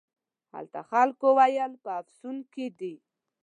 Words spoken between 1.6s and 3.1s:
په افسون کې دی.